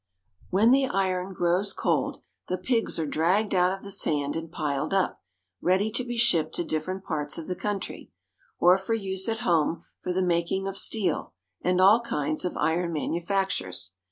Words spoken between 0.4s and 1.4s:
223 When the iron